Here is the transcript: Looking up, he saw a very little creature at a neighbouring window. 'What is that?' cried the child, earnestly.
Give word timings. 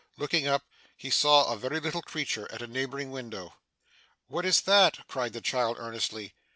Looking 0.17 0.47
up, 0.47 0.63
he 0.97 1.11
saw 1.11 1.45
a 1.45 1.55
very 1.57 1.79
little 1.79 2.01
creature 2.01 2.51
at 2.51 2.63
a 2.63 2.65
neighbouring 2.65 3.11
window. 3.11 3.53
'What 4.25 4.45
is 4.47 4.61
that?' 4.61 5.07
cried 5.07 5.33
the 5.33 5.41
child, 5.41 5.77
earnestly. 5.79 6.33